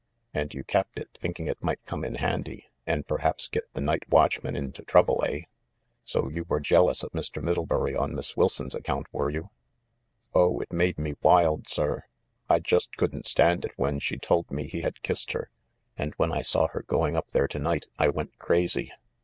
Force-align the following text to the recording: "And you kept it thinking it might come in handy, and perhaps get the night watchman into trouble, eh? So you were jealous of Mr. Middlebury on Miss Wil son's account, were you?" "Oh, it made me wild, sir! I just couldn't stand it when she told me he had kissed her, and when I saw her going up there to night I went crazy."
"And 0.33 0.51
you 0.55 0.63
kept 0.63 0.97
it 0.97 1.15
thinking 1.21 1.45
it 1.45 1.63
might 1.63 1.85
come 1.85 2.03
in 2.03 2.15
handy, 2.15 2.65
and 2.87 3.05
perhaps 3.05 3.47
get 3.47 3.71
the 3.75 3.81
night 3.81 4.09
watchman 4.09 4.55
into 4.55 4.81
trouble, 4.81 5.23
eh? 5.27 5.41
So 6.05 6.27
you 6.27 6.43
were 6.49 6.59
jealous 6.59 7.03
of 7.03 7.11
Mr. 7.11 7.39
Middlebury 7.39 7.95
on 7.95 8.15
Miss 8.15 8.35
Wil 8.35 8.49
son's 8.49 8.73
account, 8.73 9.05
were 9.11 9.29
you?" 9.29 9.51
"Oh, 10.33 10.59
it 10.59 10.73
made 10.73 10.97
me 10.97 11.13
wild, 11.21 11.67
sir! 11.69 12.05
I 12.49 12.57
just 12.61 12.97
couldn't 12.97 13.27
stand 13.27 13.63
it 13.63 13.73
when 13.75 13.99
she 13.99 14.17
told 14.17 14.49
me 14.49 14.65
he 14.67 14.81
had 14.81 15.03
kissed 15.03 15.33
her, 15.33 15.51
and 15.95 16.15
when 16.15 16.31
I 16.31 16.41
saw 16.41 16.67
her 16.69 16.81
going 16.81 17.15
up 17.15 17.29
there 17.29 17.47
to 17.49 17.59
night 17.59 17.85
I 17.99 18.07
went 18.07 18.39
crazy." 18.39 18.91